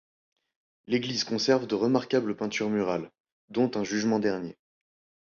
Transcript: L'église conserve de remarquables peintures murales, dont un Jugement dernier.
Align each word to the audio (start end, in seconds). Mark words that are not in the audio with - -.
L'église 0.87 1.23
conserve 1.25 1.67
de 1.67 1.75
remarquables 1.75 2.35
peintures 2.35 2.71
murales, 2.71 3.11
dont 3.49 3.69
un 3.75 3.83
Jugement 3.83 4.17
dernier. 4.17 4.57